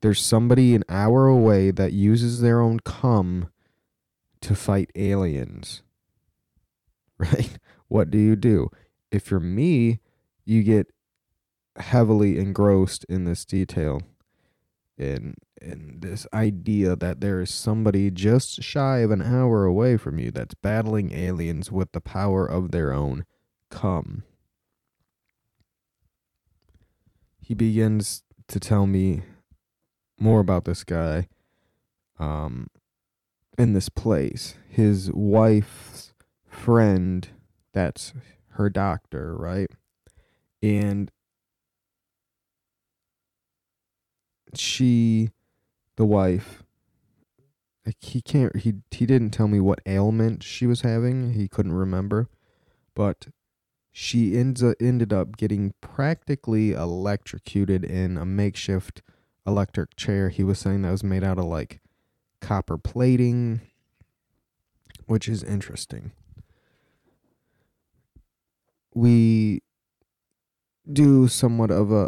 there's 0.02 0.22
somebody 0.22 0.74
an 0.76 0.84
hour 0.88 1.28
away 1.28 1.72
that 1.72 1.92
uses 1.94 2.42
their 2.42 2.62
own 2.62 2.80
cum 2.80 3.50
to 4.42 4.56
fight 4.56 4.92
aliens? 4.96 5.82
Right? 7.22 7.58
What 7.90 8.12
do 8.12 8.18
you 8.18 8.38
do? 8.38 8.70
If 9.12 9.30
you're 9.30 9.42
me, 9.42 10.00
you 10.46 10.64
get 10.64 10.88
heavily 11.76 12.40
engrossed 12.40 13.06
in 13.10 13.26
this 13.26 13.44
detail 13.44 14.00
in 15.00 15.36
in 15.62 15.98
this 16.00 16.28
idea 16.34 16.96
that 16.96 17.22
there 17.22 17.42
is 17.42 17.54
somebody 17.54 18.12
just 18.12 18.62
shy 18.62 19.00
of 19.00 19.12
an 19.12 19.22
hour 19.22 19.66
away 19.66 19.98
from 19.98 20.20
you 20.20 20.32
that's 20.32 20.54
battling 20.54 21.12
aliens 21.14 21.72
with 21.72 21.92
the 21.92 22.02
power 22.02 22.46
of 22.46 22.72
their 22.72 22.94
own 22.94 23.26
come. 23.70 24.24
he 27.50 27.56
begins 27.56 28.22
to 28.48 28.60
tell 28.60 28.86
me 28.86 29.24
more 30.20 30.40
about 30.40 30.66
this 30.66 30.84
guy 30.84 31.28
um, 32.20 32.68
in 33.58 33.74
this 33.74 33.90
place. 33.90 34.54
His 34.70 35.10
wife's 35.12 36.14
friend, 36.48 37.28
that's 37.74 38.14
her 38.50 38.70
doctor, 38.70 39.36
right? 39.36 39.72
And 40.62 41.10
she, 44.56 45.32
the 45.96 46.06
wife, 46.06 46.64
like 47.86 47.98
he 48.02 48.22
can't 48.22 48.56
he 48.58 48.76
he 48.92 49.06
didn't 49.06 49.32
tell 49.32 49.48
me 49.48 49.60
what 49.60 49.80
ailment 49.86 50.44
she 50.44 50.68
was 50.68 50.82
having. 50.82 51.34
He 51.34 51.48
couldn't 51.48 51.74
remember, 51.74 52.30
but 52.94 53.28
she 53.92 54.38
ends 54.38 54.64
ended 54.80 55.12
up 55.12 55.38
getting 55.38 55.74
practically 55.82 56.72
electrocuted 56.72 57.84
in 57.84 58.18
a 58.18 58.26
makeshift 58.26 59.02
electric 59.48 59.96
chair. 59.96 60.30
He 60.30 60.44
was 60.44 60.60
saying 60.60 60.84
that 60.84 60.92
was 60.92 61.04
made 61.04 61.24
out 61.24 61.40
of 61.40 61.46
like 61.46 61.82
copper 62.42 62.78
plating, 62.78 63.62
which 65.06 65.28
is 65.28 65.44
interesting. 65.44 66.12
We 68.94 69.62
do 70.92 71.28
somewhat 71.28 71.72
of 71.72 71.92
a, 71.92 72.06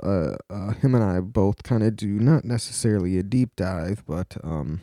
a, 0.50 0.54
a 0.54 0.74
him 0.76 0.96
and 0.96 1.04
I 1.04 1.20
both 1.20 1.64
kind 1.64 1.84
of 1.84 1.96
do 1.96 2.08
not 2.08 2.46
necessarily 2.46 3.18
a 3.18 3.24
deep 3.24 3.56
dive, 3.56 4.04
but 4.06 4.38
um 4.44 4.82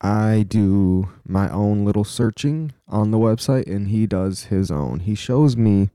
I 0.00 0.44
do 0.46 1.08
my 1.26 1.50
own 1.50 1.84
little 1.84 2.04
searching 2.04 2.72
on 2.86 3.10
the 3.10 3.18
website 3.18 3.66
and 3.66 3.88
he 3.88 4.06
does 4.06 4.44
his 4.44 4.70
own. 4.70 5.00
He 5.00 5.14
shows 5.14 5.56
me 5.56 5.90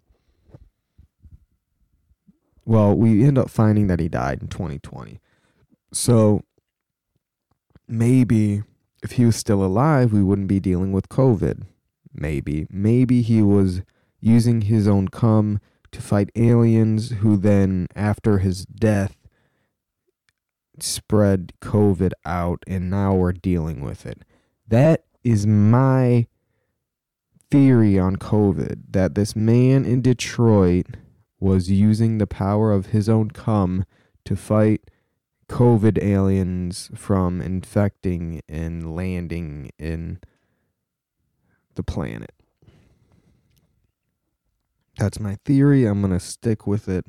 well, 2.66 2.96
we 2.96 3.24
end 3.24 3.38
up 3.38 3.50
finding 3.50 3.88
that 3.88 4.00
he 4.00 4.08
died 4.08 4.42
in 4.42 4.48
2020. 4.48 5.20
So 5.92 6.44
maybe 7.88 8.64
if 9.04 9.14
he 9.14 9.26
was 9.26 9.36
still 9.36 9.64
alive, 9.64 10.14
we 10.14 10.24
wouldn't 10.24 10.48
be 10.48 10.60
dealing 10.60 10.92
with 10.92 11.10
COVID. 11.10 11.64
Maybe. 12.14 12.68
Maybe 12.70 13.22
he 13.22 13.42
was 13.42 13.82
using 14.20 14.62
his 14.62 14.88
own 14.88 15.08
cum 15.08 15.60
to 15.92 16.02
fight 16.02 16.30
aliens 16.36 17.12
who 17.12 17.38
then, 17.38 17.88
after 17.96 18.40
his 18.40 18.66
death, 18.66 19.16
spread 20.80 21.54
COVID 21.62 22.12
out 22.26 22.64
and 22.68 22.90
now 22.90 23.14
we're 23.14 23.34
dealing 23.34 23.82
with 23.82 24.06
it. 24.06 24.24
That 24.68 25.06
is 25.24 25.46
my 25.46 26.28
theory 27.50 28.00
on 28.00 28.16
COVID 28.16 28.84
that 28.92 29.16
this 29.16 29.36
man 29.36 29.86
in 29.86 30.02
Detroit 30.02 30.88
was 31.40 31.70
using 31.70 32.18
the 32.18 32.28
power 32.28 32.72
of 32.72 32.88
his 32.88 33.10
own 33.10 33.32
cum 33.32 33.84
to 34.26 34.36
fight 34.36 34.90
COVID 35.50 36.02
aliens 36.02 36.90
from 36.96 37.42
infecting 37.42 38.42
and 38.48 38.96
landing 38.96 39.72
in 39.78 40.20
the 41.76 41.84
planet. 41.84 42.32
That's 45.02 45.20
my 45.20 45.40
theory. 45.46 45.86
I'm 45.86 46.00
going 46.02 46.14
to 46.14 46.20
stick 46.20 46.68
with 46.68 46.88
it. 46.88 47.08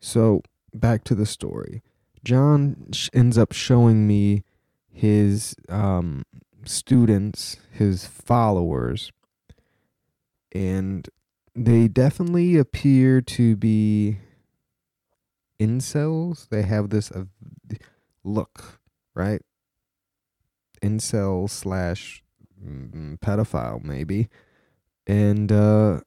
So, 0.00 0.40
back 0.72 1.04
to 1.04 1.14
the 1.14 1.26
story. 1.26 1.82
John 2.24 2.88
ends 3.12 3.36
up 3.36 3.52
showing 3.52 4.06
me 4.06 4.42
his 4.90 5.54
um, 5.68 6.24
students, 6.64 7.58
his 7.70 8.06
followers, 8.06 9.12
and 10.50 11.06
they 11.54 11.88
definitely 11.88 12.56
appear 12.56 13.20
to 13.20 13.54
be 13.54 14.20
incels. 15.60 16.48
They 16.48 16.62
have 16.62 16.88
this 16.88 17.10
uh, 17.10 17.24
look, 18.24 18.80
right? 19.14 19.42
Incel 20.82 21.50
slash 21.50 22.24
mm, 22.58 23.18
pedophile, 23.18 23.84
maybe. 23.84 24.30
And 25.06 25.52
uh, 25.52 26.00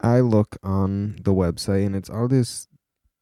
I 0.00 0.20
look 0.20 0.56
on 0.62 1.16
the 1.22 1.34
website, 1.34 1.86
and 1.86 1.94
it's 1.94 2.10
all 2.10 2.28
this 2.28 2.68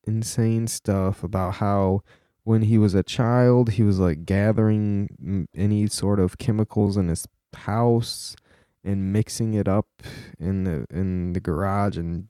insane 0.07 0.67
stuff 0.67 1.23
about 1.23 1.55
how 1.55 2.03
when 2.45 2.63
he 2.63 2.79
was 2.79 2.95
a 2.95 3.03
child, 3.03 3.73
he 3.73 3.83
was 3.83 3.99
like 3.99 4.25
gathering 4.25 5.47
any 5.55 5.87
sort 5.89 6.21
of 6.21 6.39
chemicals 6.39 6.97
in 6.97 7.09
his 7.09 7.27
house 7.55 8.37
and 8.85 9.13
mixing 9.13 9.55
it 9.55 9.69
up 9.69 9.89
in 10.39 10.65
the 10.65 10.87
in 10.91 11.33
the 11.35 11.41
garage 11.41 11.99
and 11.99 12.29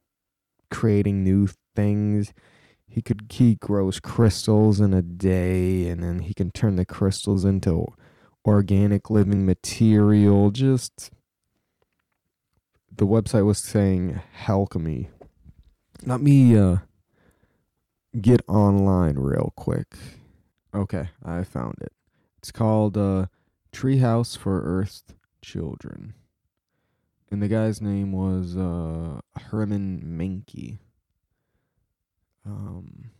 creating 0.70 1.22
new 1.22 1.48
things. 1.76 2.32
He 2.88 3.02
could 3.02 3.26
he 3.30 3.56
grows 3.56 4.00
crystals 4.00 4.80
in 4.80 4.94
a 4.94 5.02
day 5.02 5.88
and 5.88 6.02
then 6.02 6.20
he 6.20 6.34
can 6.34 6.50
turn 6.50 6.76
the 6.76 6.86
crystals 6.86 7.44
into 7.44 7.86
organic 8.46 9.10
living 9.10 9.46
material. 9.46 10.50
Just 10.50 11.10
the 12.98 13.06
website 13.06 13.44
was 13.44 13.58
saying 13.58 14.20
alchemy. 14.46 15.08
Let 16.04 16.20
me 16.20 16.56
uh 16.56 16.76
get 18.20 18.42
online 18.48 19.16
real 19.16 19.52
quick 19.56 19.94
Okay, 20.74 21.08
I 21.24 21.44
found 21.44 21.76
it. 21.80 21.92
It's 22.38 22.52
called 22.52 22.96
uh, 22.96 23.26
Treehouse 23.72 24.36
for 24.36 24.62
Earth 24.62 25.14
Children. 25.42 26.14
And 27.30 27.42
the 27.42 27.48
guy's 27.48 27.80
name 27.80 28.12
was 28.12 28.56
uh, 28.56 29.20
Herman 29.36 30.02
Menke. 30.04 30.78
Um, 32.44 33.10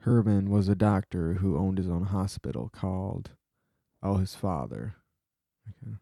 Herman 0.00 0.50
was 0.50 0.68
a 0.68 0.74
doctor 0.74 1.34
who 1.34 1.56
owned 1.56 1.78
his 1.78 1.88
own 1.88 2.04
hospital 2.04 2.70
called, 2.72 3.30
oh, 4.02 4.16
his 4.16 4.34
father. 4.34 4.96
Okay. 5.68 5.96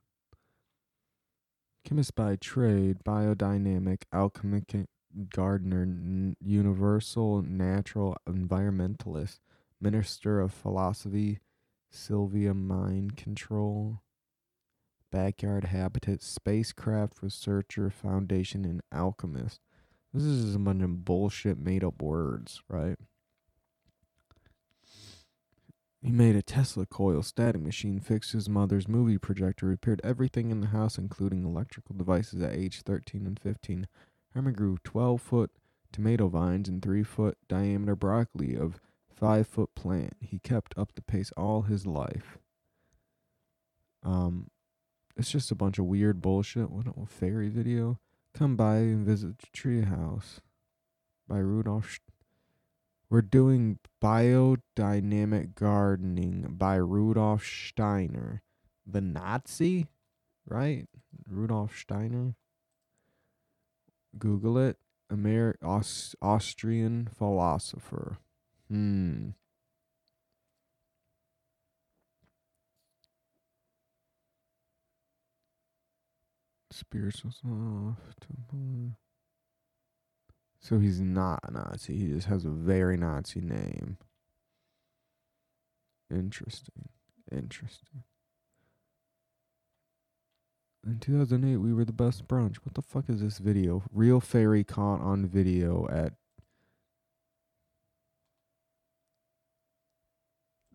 Chemist 1.85 2.15
by 2.15 2.37
trade, 2.37 3.05
biodynamic, 3.05 4.05
alchemic 4.13 4.89
gardener, 5.29 5.83
n- 5.83 6.37
universal 6.41 7.43
natural 7.43 8.17
environmentalist, 8.27 9.41
minister 9.81 10.41
of 10.41 10.55
philosophy, 10.55 11.41
Silva 11.91 12.55
mind 12.55 13.17
control, 13.17 14.01
backyard 15.11 15.65
habitat, 15.65 16.23
spacecraft 16.23 17.23
researcher, 17.23 17.91
foundation, 17.91 18.65
and 18.65 18.81
alchemist. 18.93 19.61
This 20.13 20.25
is 20.25 20.45
just 20.45 20.57
a 20.57 20.59
bunch 20.59 20.83
of 20.83 21.05
bullshit 21.05 21.59
made 21.59 21.85
up 21.85 22.03
words, 22.03 22.63
right? 22.69 22.97
He 26.03 26.13
made 26.13 26.35
a 26.35 26.43
Tesla 26.43 26.87
coil 26.87 27.23
static 27.23 27.61
machine, 27.61 28.01
fixed 28.01 28.33
his 28.33 28.49
mother's 28.49 28.89
movie 28.89 29.19
projector, 29.19 29.67
repaired 29.67 30.01
everything 30.03 30.51
in 30.51 30.63
the 30.63 30.69
house, 30.69 30.97
including 30.97 31.45
electrical 31.45 31.95
devices, 31.95 32.41
at 32.41 32.55
age 32.55 32.83
13 32.83 33.27
and 33.27 33.39
15. 33.39 33.87
Herman 34.35 34.55
grew 34.55 34.79
12 34.83 35.21
foot 35.21 35.51
tomato 35.93 36.29
vines 36.29 36.69
and 36.69 36.81
3 36.81 37.03
foot 37.03 37.37
diameter 37.49 37.95
broccoli 37.95 38.57
of 38.57 38.81
5 39.15 39.47
foot 39.47 39.75
plant. 39.75 40.15
He 40.21 40.39
kept 40.39 40.73
up 40.79 40.95
the 40.95 41.03
pace 41.03 41.33
all 41.37 41.63
his 41.63 41.87
life. 41.87 42.39
Um, 44.03 44.49
it's 45.17 45.31
just 45.31 45.51
a 45.51 45.57
bunch 45.57 45.79
of 45.79 45.85
weird 45.85 46.23
bullshit. 46.23 46.71
What 46.71 46.87
a 46.87 47.05
fairy 47.05 47.51
video. 47.51 47.99
Come 48.33 48.57
by 48.57 48.77
and 48.77 49.05
visit 49.05 49.39
the 49.39 49.47
treehouse 49.49 50.39
by 51.29 51.39
Rudolf. 51.39 52.01
We're 53.11 53.23
doing 53.23 53.81
biodynamic 54.01 55.57
gardening 55.57 56.55
by 56.57 56.77
Rudolf 56.77 57.45
Steiner, 57.45 58.41
the 58.87 59.01
Nazi, 59.01 59.89
right? 60.49 60.87
Rudolf 61.29 61.77
Steiner. 61.77 62.37
Google 64.17 64.59
it. 64.59 64.79
Amer- 65.11 65.59
Aus- 65.61 66.15
Austrian 66.23 67.09
philosopher. 67.09 68.19
Hmm. 68.69 69.31
Spiritual 76.71 77.33
soft. 77.33 78.27
So 80.61 80.79
he's 80.79 81.01
not 81.01 81.41
a 81.43 81.53
Nazi. 81.53 81.97
He 81.97 82.09
just 82.09 82.27
has 82.27 82.45
a 82.45 82.51
very 82.51 82.97
Nazi 82.97 83.41
name. 83.41 83.97
Interesting. 86.11 86.89
Interesting. 87.33 88.05
In 90.87 90.99
2008, 90.99 91.57
we 91.59 91.73
were 91.73 91.85
the 91.85 91.93
best 91.93 92.27
brunch. 92.27 92.57
What 92.57 92.75
the 92.75 92.83
fuck 92.83 93.05
is 93.09 93.21
this 93.21 93.39
video? 93.39 93.83
Real 93.93 94.21
fairy 94.21 94.65
caught 94.65 95.01
on 95.01 95.27
video 95.27 95.87
at. 95.91 96.15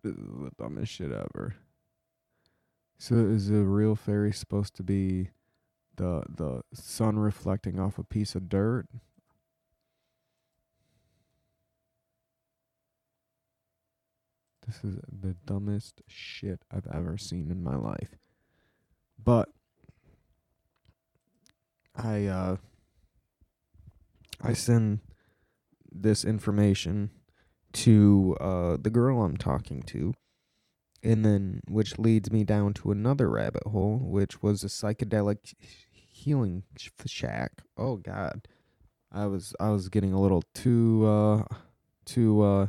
This 0.02 0.14
is 0.14 0.18
the 0.18 0.50
dumbest 0.58 0.92
shit 0.92 1.10
ever. 1.10 1.56
So 2.98 3.16
is 3.16 3.50
a 3.50 3.64
real 3.64 3.96
fairy 3.96 4.32
supposed 4.32 4.74
to 4.76 4.82
be 4.82 5.30
the 5.96 6.22
the 6.28 6.62
sun 6.72 7.18
reflecting 7.18 7.80
off 7.80 7.98
a 7.98 8.04
piece 8.04 8.34
of 8.34 8.48
dirt? 8.48 8.86
This 14.66 14.82
is 14.82 14.98
the 15.08 15.36
dumbest 15.46 16.02
shit 16.08 16.60
I've 16.70 16.88
ever 16.92 17.16
seen 17.16 17.50
in 17.50 17.62
my 17.62 17.76
life. 17.76 18.16
But 19.22 19.48
I 21.94 22.26
uh 22.26 22.56
I 24.42 24.52
send 24.52 25.00
this 25.90 26.24
information 26.24 27.10
to 27.72 28.36
uh 28.40 28.76
the 28.80 28.90
girl 28.90 29.22
I'm 29.22 29.36
talking 29.36 29.82
to 29.84 30.14
and 31.02 31.24
then 31.24 31.60
which 31.68 31.98
leads 31.98 32.30
me 32.32 32.42
down 32.42 32.74
to 32.74 32.90
another 32.90 33.30
rabbit 33.30 33.66
hole 33.68 33.98
which 34.02 34.42
was 34.42 34.64
a 34.64 34.68
psychedelic 34.68 35.54
healing 35.90 36.64
shack. 37.06 37.62
Oh 37.76 37.96
god. 37.96 38.48
I 39.12 39.26
was 39.26 39.54
I 39.60 39.70
was 39.70 39.88
getting 39.88 40.12
a 40.12 40.20
little 40.20 40.42
too 40.54 41.06
uh 41.06 41.44
too 42.04 42.42
uh 42.42 42.66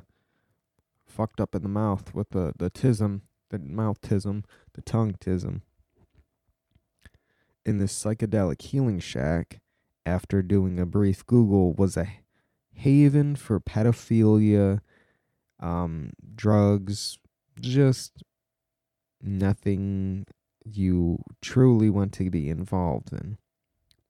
fucked 1.18 1.42
up 1.42 1.56
in 1.56 1.64
the 1.64 1.70
mouth 1.70 2.14
with 2.14 2.30
the 2.30 2.54
the 2.58 2.70
tism, 2.70 3.22
the 3.50 3.58
mouth 3.58 4.00
tism, 4.02 4.44
the 4.74 4.82
tongue 4.84 5.16
tism. 5.20 5.62
In 7.66 7.80
this 7.80 7.92
psychedelic 7.92 8.62
healing 8.62 9.00
shack, 9.00 9.60
after 10.06 10.44
doing 10.44 10.80
a 10.80 10.86
brief 10.86 11.26
Google, 11.26 11.74
was 11.74 11.98
a 11.98 12.08
haven 12.76 13.36
for 13.36 13.60
pedophilia, 13.60 14.80
um, 15.60 16.12
drugs, 16.36 17.18
just 17.60 18.24
nothing 19.20 20.28
you 20.64 21.24
truly 21.42 21.90
want 21.90 22.14
to 22.14 22.30
be 22.30 22.48
involved 22.48 23.12
in. 23.12 23.38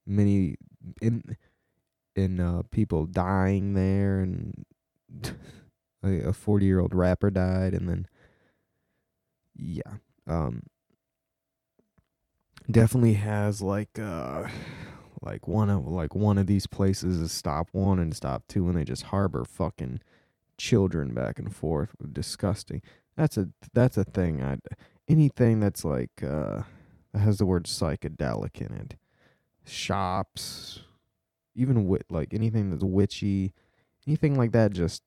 Many 0.05 0.57
in 1.01 1.37
in 2.17 2.39
uh, 2.41 2.63
people 2.69 3.05
dying 3.05 3.75
there 3.75 4.19
and 4.19 4.65
a 6.03 6.33
40 6.33 6.65
year 6.65 6.79
old 6.79 6.93
rapper 6.93 7.29
died 7.29 7.73
and 7.73 7.89
then 7.89 8.07
yeah 9.55 9.81
um 10.27 10.63
definitely 12.69 13.13
has 13.13 13.61
like 13.61 13.97
uh 13.99 14.47
like 15.21 15.47
one 15.47 15.69
of 15.69 15.87
like 15.87 16.15
one 16.15 16.37
of 16.37 16.47
these 16.47 16.67
places 16.67 17.19
is 17.19 17.31
stop 17.31 17.69
one 17.71 17.99
and 17.99 18.15
stop 18.15 18.43
two 18.47 18.67
and 18.67 18.77
they 18.77 18.83
just 18.83 19.03
harbor 19.03 19.43
fucking 19.43 19.99
children 20.57 21.13
back 21.13 21.39
and 21.39 21.55
forth 21.55 21.95
disgusting. 22.13 22.81
That's 23.15 23.37
a 23.37 23.49
that's 23.73 23.97
a 23.97 24.03
thing 24.03 24.43
i 24.43 24.57
anything 25.07 25.59
that's 25.59 25.83
like 25.85 26.23
uh 26.23 26.63
that 27.13 27.19
has 27.19 27.37
the 27.37 27.45
word 27.45 27.65
psychedelic 27.65 28.61
in 28.61 28.73
it. 28.75 28.95
Shops 29.65 30.81
even 31.55 31.87
wit 31.87 32.05
like 32.09 32.33
anything 32.33 32.69
that's 32.69 32.83
witchy 32.83 33.53
anything 34.05 34.35
like 34.35 34.51
that 34.51 34.71
just 34.71 35.01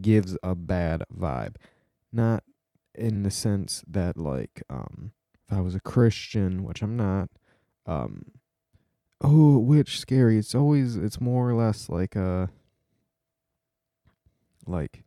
gives 0.00 0.36
a 0.42 0.54
bad 0.54 1.04
vibe. 1.14 1.56
Not 2.12 2.44
in 2.94 3.22
the 3.22 3.30
sense 3.30 3.82
that 3.88 4.16
like 4.16 4.62
um 4.70 5.12
if 5.48 5.56
I 5.56 5.60
was 5.60 5.74
a 5.74 5.80
Christian, 5.80 6.64
which 6.64 6.82
I'm 6.82 6.96
not, 6.96 7.28
um 7.86 8.26
oh 9.20 9.58
which 9.58 9.98
scary. 10.00 10.38
It's 10.38 10.54
always 10.54 10.96
it's 10.96 11.20
more 11.20 11.48
or 11.48 11.54
less 11.54 11.88
like 11.88 12.16
a 12.16 12.50
like 14.66 15.04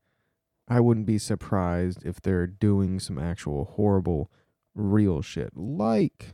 I 0.67 0.79
wouldn't 0.79 1.05
be 1.05 1.17
surprised 1.17 2.05
if 2.05 2.21
they're 2.21 2.47
doing 2.47 2.99
some 2.99 3.17
actual 3.17 3.65
horrible 3.75 4.29
real 4.75 5.21
shit 5.21 5.55
like 5.55 6.33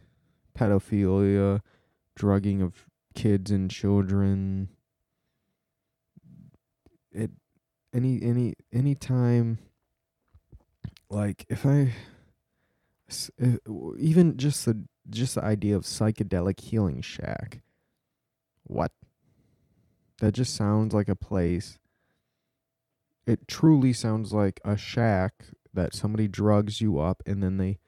pedophilia, 0.57 1.61
drugging 2.15 2.61
of 2.61 2.85
kids 3.13 3.51
and 3.51 3.69
children. 3.69 4.69
It 7.11 7.31
any 7.93 8.21
any 8.21 8.53
any 8.71 8.95
time 8.95 9.59
like 11.09 11.45
if 11.49 11.65
i 11.65 11.93
if, 13.07 13.29
eh, 13.39 13.57
even 13.97 14.37
just 14.37 14.65
the 14.65 14.83
just 15.09 15.35
the 15.35 15.43
idea 15.43 15.75
of 15.75 15.83
psychedelic 15.83 16.59
healing 16.59 17.01
shack. 17.01 17.61
What? 18.63 18.91
That 20.19 20.33
just 20.33 20.55
sounds 20.55 20.93
like 20.93 21.09
a 21.09 21.15
place. 21.15 21.79
It 23.25 23.47
truly 23.47 23.93
sounds 23.93 24.33
like 24.33 24.59
a 24.63 24.77
shack 24.77 25.45
that 25.73 25.93
somebody 25.93 26.27
drugs 26.27 26.81
you 26.81 26.99
up 26.99 27.23
and 27.25 27.41
then 27.41 27.57
they 27.57 27.79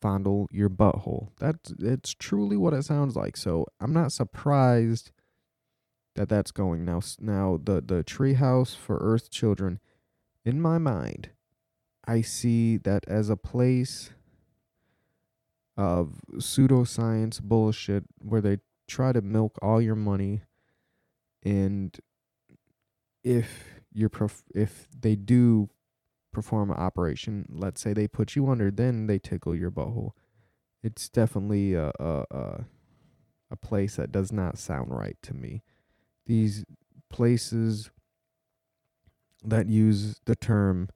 fondle 0.00 0.48
your 0.50 0.70
butthole. 0.70 1.28
That's 1.38 1.72
it's 1.78 2.14
truly 2.14 2.56
what 2.56 2.72
it 2.74 2.84
sounds 2.84 3.16
like. 3.16 3.36
So 3.36 3.66
i'm 3.80 3.92
not 3.92 4.12
surprised 4.12 5.12
that 6.14 6.28
that's 6.28 6.50
going 6.50 6.84
now. 6.84 7.00
Now 7.20 7.58
the 7.62 7.80
the 7.80 8.04
treehouse 8.04 8.76
for 8.76 8.98
Earth 9.00 9.30
children, 9.30 9.80
in 10.44 10.60
my 10.60 10.78
mind, 10.78 11.30
I 12.06 12.20
see 12.22 12.76
that 12.78 13.04
as 13.08 13.30
a 13.30 13.36
place 13.36 14.10
of 15.76 16.20
pseudoscience 16.34 17.40
bullshit 17.40 18.04
where 18.18 18.40
they 18.40 18.58
try 18.86 19.12
to 19.12 19.22
milk 19.22 19.58
all 19.62 19.80
your 19.80 19.94
money, 19.94 20.42
and 21.42 21.98
if 23.24 23.80
you're 23.92 24.08
prof- 24.08 24.44
if 24.54 24.88
they 24.98 25.16
do 25.16 25.70
perform 26.32 26.70
an 26.70 26.76
operation, 26.76 27.46
let's 27.50 27.80
say 27.80 27.92
they 27.92 28.08
put 28.08 28.34
you 28.36 28.48
under, 28.48 28.70
then 28.70 29.06
they 29.06 29.18
tickle 29.18 29.54
your 29.54 29.70
butthole. 29.70 30.12
It's 30.82 31.08
definitely 31.08 31.74
a 31.74 31.92
a 31.98 32.24
a, 32.30 32.64
a 33.50 33.56
place 33.56 33.96
that 33.96 34.12
does 34.12 34.32
not 34.32 34.58
sound 34.58 34.90
right 34.90 35.16
to 35.22 35.34
me. 35.34 35.62
These 36.26 36.64
places 37.10 37.90
that 39.44 39.68
use 39.68 40.20
the 40.24 40.36
term 40.36 40.88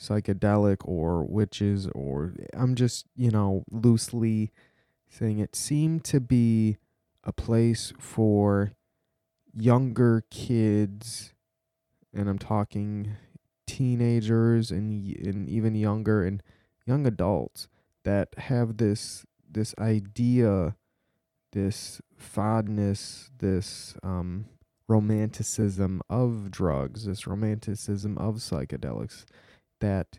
psychedelic 0.00 0.78
or 0.84 1.24
witches 1.24 1.88
or 1.94 2.34
I'm 2.54 2.74
just, 2.74 3.06
you 3.16 3.30
know, 3.30 3.64
loosely 3.70 4.50
saying 5.08 5.38
it 5.38 5.54
seemed 5.54 6.04
to 6.04 6.20
be 6.20 6.78
a 7.24 7.32
place 7.32 7.92
for 7.98 8.72
younger 9.54 10.24
kids 10.30 11.34
and 12.14 12.28
I'm 12.28 12.38
talking 12.38 13.16
teenagers 13.66 14.70
and 14.70 15.16
and 15.16 15.48
even 15.48 15.74
younger 15.74 16.24
and 16.24 16.42
young 16.86 17.06
adults 17.06 17.68
that 18.04 18.28
have 18.36 18.76
this 18.78 19.24
this 19.50 19.74
idea 19.78 20.74
this 21.52 22.00
fondness 22.16 23.30
this 23.38 23.94
um 24.02 24.46
romanticism 24.88 26.02
of 26.10 26.50
drugs 26.50 27.06
this 27.06 27.26
romanticism 27.26 28.18
of 28.18 28.36
psychedelics 28.36 29.24
that 29.80 30.18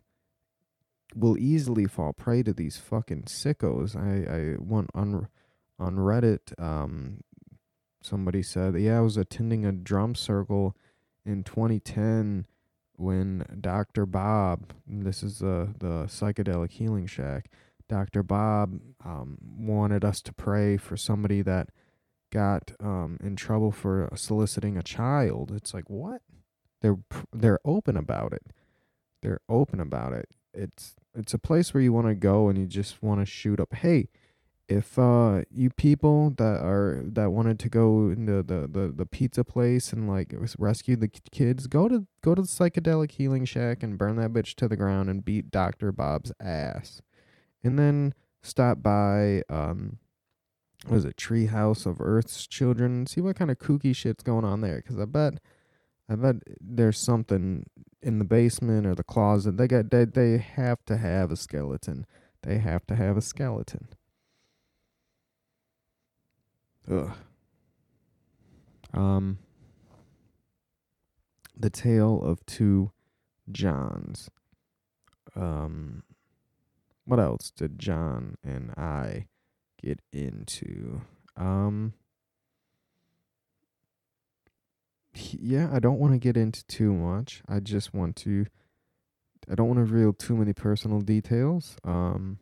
will 1.15 1.38
easily 1.38 1.86
fall 1.86 2.13
prey 2.13 2.41
to 2.41 2.54
these 2.54 2.78
fucking 2.78 3.24
sickos 3.24 3.96
i 3.96 4.54
i 4.54 4.56
went 4.60 4.89
on 4.96 5.28
on 5.80 5.96
reddit 5.96 6.60
um 6.60 7.22
somebody 8.02 8.41
said 8.41 8.76
yeah 8.80 8.98
i 8.98 9.02
was 9.02 9.17
attending 9.17 9.65
a 9.65 9.72
drum 9.72 10.15
circle 10.15 10.76
in 11.26 11.43
2010 11.43 12.46
when 12.96 13.46
Dr. 13.60 14.06
Bob, 14.06 14.74
this 14.88 15.24
is 15.24 15.39
the 15.39 15.74
the 15.80 16.06
psychedelic 16.06 16.72
healing 16.72 17.08
shack, 17.08 17.50
Dr. 17.93 18.23
Bob 18.23 18.79
um, 19.06 19.38
wanted 19.56 20.03
us 20.03 20.19
to 20.23 20.34
pray 20.34 20.77
for 20.77 20.97
somebody 20.97 21.43
that 21.43 21.69
got 22.32 22.71
um, 22.79 23.19
in 23.23 23.36
trouble 23.36 23.71
for 23.71 24.10
soliciting 24.15 24.77
a 24.77 24.82
child. 24.82 25.51
It's 25.56 25.75
like 25.75 25.91
what? 25.91 26.23
They're 26.82 26.97
they're 27.32 27.60
open 27.63 27.95
about 27.95 28.34
it. 28.34 28.47
They're 29.21 29.41
open 29.47 29.79
about 29.79 30.13
it. 30.13 30.27
It's 30.56 30.95
it's 31.13 31.36
a 31.36 31.38
place 31.38 31.71
where 31.71 31.84
you 31.84 31.93
want 31.93 32.08
to 32.08 32.15
go 32.15 32.49
and 32.49 32.58
you 32.58 32.65
just 32.65 33.03
want 33.03 33.19
to 33.19 33.27
shoot 33.27 33.60
up. 33.60 33.75
Hey, 33.75 34.10
if 34.67 34.97
uh 34.97 35.43
you 35.51 35.69
people 35.69 36.32
that 36.38 36.63
are 36.63 37.03
that 37.06 37.29
wanted 37.29 37.60
to 37.60 37.69
go 37.69 38.10
into 38.10 38.41
the 38.41 38.67
the 38.67 38.91
the 38.91 39.06
pizza 39.06 39.43
place 39.43 39.93
and 39.93 40.10
like 40.10 40.34
rescue 40.58 40.95
the 40.95 41.10
kids 41.10 41.67
go 41.67 41.88
to 41.88 42.08
go 42.21 42.34
to 42.34 42.41
the 42.41 42.47
psychedelic 42.47 43.12
healing 43.12 43.45
shack 43.45 43.84
and 43.84 43.99
burn 43.99 44.15
that 44.15 44.32
bitch 44.32 44.56
to 44.56 44.67
the 44.69 44.77
ground 44.77 45.10
and 45.10 45.25
beat 45.25 45.51
dr 45.51 45.91
bob's 45.91 46.32
ass 46.39 47.01
and 47.63 47.78
then 47.80 48.13
stop 48.41 48.82
by 48.82 49.41
um 49.49 49.97
was 50.89 51.06
it 51.06 51.15
treehouse 51.15 51.86
of 51.86 52.02
earth's 52.02 52.45
children 52.45 53.06
see 53.08 53.21
what 53.21 53.36
kind 53.36 53.49
of 53.49 53.58
kooky 53.58 53.95
shit's 53.95 54.23
going 54.23 54.43
on 54.45 54.62
there 54.62 54.78
because 54.78 54.99
i 54.99 55.06
bet 55.06 55.36
i 56.10 56.15
bet 56.15 56.36
there's 56.60 56.97
something 56.97 57.65
in 58.02 58.19
the 58.19 58.26
basement 58.26 58.86
or 58.86 58.93
the 58.93 59.04
closet 59.04 59.58
they 59.58 59.67
got 59.67 59.89
they, 59.91 60.04
they 60.04 60.38
have 60.38 60.84
to 60.86 60.97
have 60.97 61.32
a 61.32 61.38
skeleton 61.38 62.06
they 62.41 62.58
have 62.58 62.86
to 62.86 62.95
have 62.95 63.15
a 63.15 63.21
skeleton 63.21 63.88
Ugh. 66.89 67.12
Um, 68.93 69.39
the 71.56 71.69
tale 71.69 72.21
of 72.21 72.45
two 72.45 72.91
Johns. 73.52 74.30
Um, 75.36 76.04
what 77.06 77.20
else 77.20 77.52
did 77.56 77.80
John 77.80 78.36
and 78.44 78.72
I 78.72 79.28
get 79.82 80.00
into? 80.12 81.02
Um, 81.36 81.94
yeah, 85.13 85.70
I 85.72 85.80
don't 85.80 86.00
want 86.00 86.13
to 86.13 86.20
get 86.20 86.38
into 86.38 86.66
too 86.66 86.94
much. 86.94 87.42
I 87.48 87.60
just 87.60 87.94
want 87.94 88.16
to. 88.18 88.46
I 89.52 89.56
don't 89.56 89.68
want 89.68 89.80
to 89.80 89.84
reveal 89.84 90.13
too 90.13 90.38
many 90.38 90.54
personal 90.54 91.02
details. 91.02 91.76
Um, 91.84 92.39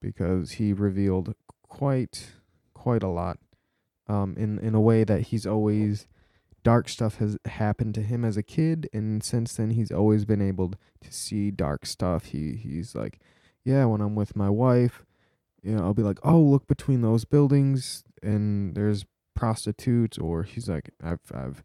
because 0.00 0.52
he 0.52 0.72
revealed 0.72 1.34
quite 1.68 2.28
quite 2.74 3.02
a 3.02 3.08
lot. 3.08 3.38
Um, 4.08 4.34
in 4.36 4.58
in 4.60 4.74
a 4.74 4.80
way 4.80 5.04
that 5.04 5.22
he's 5.22 5.46
always 5.46 6.06
dark 6.66 6.88
stuff 6.88 7.18
has 7.18 7.38
happened 7.44 7.94
to 7.94 8.02
him 8.02 8.24
as 8.24 8.36
a 8.36 8.42
kid, 8.42 8.88
and 8.92 9.22
since 9.22 9.54
then 9.54 9.70
he's 9.70 9.92
always 9.92 10.24
been 10.24 10.42
able 10.42 10.70
to 11.00 11.12
see 11.12 11.52
dark 11.52 11.86
stuff. 11.86 12.24
He 12.24 12.56
he's 12.56 12.92
like, 12.92 13.20
yeah, 13.62 13.84
when 13.84 14.00
I'm 14.00 14.16
with 14.16 14.34
my 14.34 14.50
wife, 14.50 15.04
you 15.62 15.76
know, 15.76 15.84
I'll 15.84 15.94
be 15.94 16.02
like, 16.02 16.18
oh, 16.24 16.40
look 16.40 16.66
between 16.66 17.02
those 17.02 17.24
buildings, 17.24 18.02
and 18.20 18.74
there's 18.74 19.04
prostitutes, 19.32 20.18
or 20.18 20.42
he's 20.42 20.68
like, 20.68 20.90
I've 21.00 21.30
I've 21.32 21.62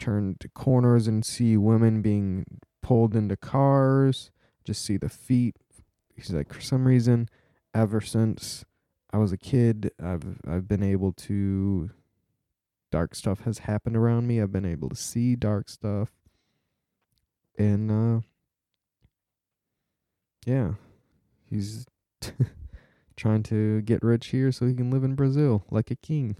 turned 0.00 0.42
corners 0.54 1.06
and 1.06 1.26
see 1.26 1.58
women 1.58 2.00
being 2.00 2.46
pulled 2.80 3.14
into 3.14 3.36
cars, 3.36 4.30
just 4.64 4.82
see 4.82 4.96
the 4.96 5.10
feet. 5.10 5.56
He's 6.16 6.32
like, 6.32 6.54
for 6.54 6.62
some 6.62 6.86
reason, 6.86 7.28
ever 7.74 8.00
since 8.00 8.64
I 9.12 9.18
was 9.18 9.30
a 9.30 9.36
kid, 9.36 9.90
I've 10.02 10.40
I've 10.48 10.66
been 10.66 10.82
able 10.82 11.12
to 11.28 11.90
dark 12.90 13.14
stuff 13.14 13.40
has 13.40 13.60
happened 13.60 13.96
around 13.96 14.26
me. 14.26 14.40
I've 14.40 14.52
been 14.52 14.64
able 14.64 14.88
to 14.88 14.96
see 14.96 15.36
dark 15.36 15.68
stuff. 15.68 16.10
And 17.58 17.90
uh 17.90 18.20
yeah. 20.46 20.72
He's 21.44 21.86
trying 23.16 23.42
to 23.44 23.82
get 23.82 24.02
rich 24.02 24.28
here 24.28 24.52
so 24.52 24.66
he 24.66 24.74
can 24.74 24.90
live 24.90 25.04
in 25.04 25.14
Brazil 25.14 25.64
like 25.70 25.90
a 25.90 25.96
king. 25.96 26.36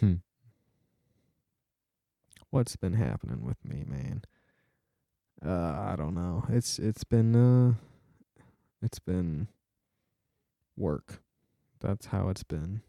Hmm. 0.00 0.14
What's 2.50 2.76
been 2.76 2.94
happening 2.94 3.44
with 3.44 3.64
me, 3.64 3.84
man? 3.86 4.22
Uh 5.44 5.92
I 5.92 5.94
don't 5.96 6.14
know. 6.14 6.44
It's 6.48 6.78
it's 6.78 7.04
been 7.04 7.34
uh 7.34 7.74
it's 8.82 8.98
been 8.98 9.48
work. 10.76 11.22
That's 11.80 12.06
how 12.06 12.28
it's 12.28 12.42
been. 12.44 12.82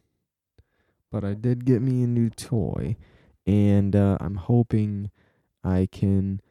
But 1.14 1.24
I 1.24 1.36
did 1.36 1.64
get 1.64 1.84
me 1.84 2.02
a 2.02 2.08
new 2.08 2.32
toy, 2.32 2.98
and 3.46 3.96
uh, 3.96 4.18
I'm 4.20 4.34
hoping 4.34 5.12
I 5.64 5.88
can 5.92 6.42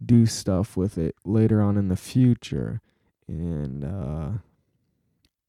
do 0.00 0.24
stuff 0.24 0.76
with 0.76 0.96
it 0.96 1.16
later 1.24 1.60
on 1.60 1.76
in 1.76 1.88
the 1.88 1.96
future. 1.96 2.80
And 3.26 3.84
uh, 3.84 4.28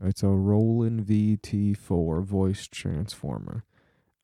it's 0.02 0.24
a 0.24 0.30
Roland 0.30 1.06
VT4 1.06 2.24
voice 2.24 2.68
transformer. 2.68 3.66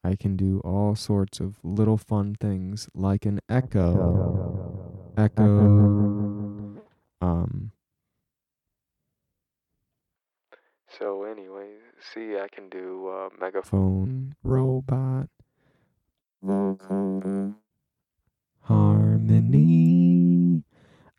I 0.03 0.15
can 0.15 0.35
do 0.35 0.59
all 0.61 0.95
sorts 0.95 1.39
of 1.39 1.57
little 1.61 1.99
fun 1.99 2.33
things 2.33 2.89
like 2.95 3.27
an 3.27 3.41
echo. 3.47 5.13
Echo. 5.15 6.81
Um, 7.21 7.73
So 10.97 11.23
anyway, 11.25 11.50
see, 12.01 12.37
I 12.37 12.47
can 12.47 12.69
do 12.69 13.07
uh, 13.07 13.29
megaphone, 13.39 14.35
robot, 14.43 15.29
vocoder, 16.43 17.55
harmony. 18.61 20.63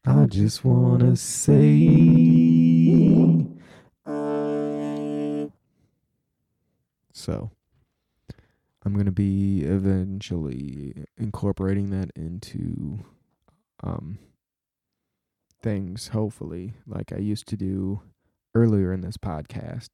I 0.05 0.27
just 0.27 0.65
wanna 0.65 1.17
say. 1.17 1.89
So, 7.15 7.51
I'm 8.85 8.95
gonna 8.97 9.13
be 9.13 9.63
eventually 9.63 11.05
incorporating 11.17 11.91
that 11.91 12.11
into 12.17 13.05
um 13.83 14.19
things. 15.63 16.09
Hopefully, 16.09 16.75
like 16.87 17.13
I 17.13 17.19
used 17.19 17.47
to 17.49 17.57
do 17.57 18.03
earlier 18.55 18.93
in 18.93 19.01
this 19.03 19.17
podcast 19.17 19.91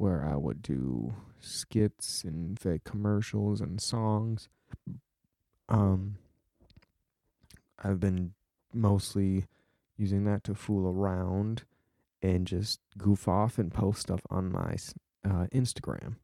where 0.00 0.24
I 0.24 0.34
would 0.34 0.62
do 0.62 1.12
skits 1.40 2.24
and 2.24 2.58
fake 2.58 2.84
commercials 2.84 3.60
and 3.60 3.78
songs. 3.78 4.48
Um, 5.68 6.16
I've 7.78 8.00
been 8.00 8.32
mostly 8.72 9.44
using 9.98 10.24
that 10.24 10.42
to 10.44 10.54
fool 10.54 10.88
around 10.90 11.64
and 12.22 12.46
just 12.46 12.80
goof 12.96 13.28
off 13.28 13.58
and 13.58 13.70
post 13.70 14.00
stuff 14.00 14.22
on 14.30 14.50
my 14.50 14.76
uh, 15.22 15.48
Instagram. 15.52 16.16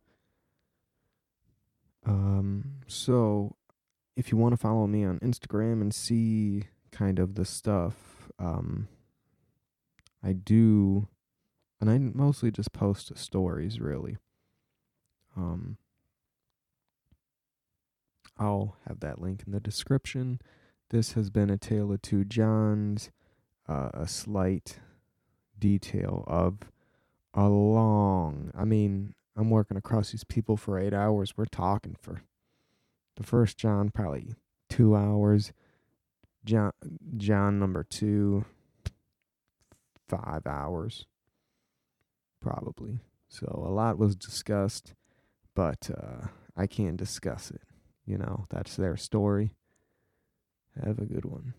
Um, 2.07 2.77
so 2.87 3.57
if 4.17 4.33
you 4.33 4.39
want 4.39 4.55
to 4.55 4.57
follow 4.57 4.87
me 4.87 5.05
on 5.05 5.19
Instagram 5.19 5.83
and 5.83 5.95
see 5.95 6.63
kind 6.93 7.19
of 7.19 7.35
the 7.35 7.45
stuff, 7.45 8.31
um, 8.39 8.89
I 10.25 10.33
do 10.33 11.09
and 11.81 11.91
I 11.91 11.99
mostly 11.99 12.51
just 12.51 12.73
post 12.73 13.17
stories 13.17 13.81
really. 13.81 14.17
Um, 15.37 15.77
I'll 18.39 18.77
have 18.87 19.01
that 19.01 19.21
link 19.21 19.43
in 19.47 19.53
the 19.53 19.61
description. 19.61 20.41
This 20.91 21.13
has 21.13 21.31
been 21.31 21.51
a 21.51 21.59
tale 21.59 21.93
of 21.93 22.03
two 22.03 22.25
Johns, 22.25 23.11
uh, 23.69 23.91
a 23.93 24.07
slight 24.07 24.79
detail 25.59 26.25
of 26.27 26.59
a 27.35 27.49
long. 27.49 28.51
I 28.57 28.65
mean, 28.65 29.15
I'm 29.37 29.51
working 29.51 29.77
across 29.77 30.13
these 30.13 30.25
people 30.25 30.57
for 30.57 30.79
eight 30.79 30.95
hours. 30.95 31.37
We're 31.37 31.47
talking 31.47 31.97
for 32.01 32.23
the 33.17 33.23
first 33.23 33.59
John, 33.59 33.91
probably 33.91 34.35
two 34.69 34.97
hours. 34.97 35.53
John, 36.45 36.73
John 37.17 37.59
number 37.59 37.83
two, 37.83 38.45
five 40.09 40.47
hours, 40.47 41.07
probably. 42.47 43.01
So 43.29 43.47
a 43.67 43.73
lot 43.73 43.99
was 43.99 44.15
discussed, 44.15 44.95
but 45.57 45.91
uh, 45.91 46.29
I 46.57 46.69
can't 46.69 46.97
discuss 46.97 47.51
it. 47.51 47.63
You 48.07 48.19
know, 48.19 48.47
that's 48.51 48.77
their 48.77 48.97
story. 48.97 49.57
Have 50.85 51.01
a 51.01 51.07
good 51.07 51.25
one. 51.25 51.55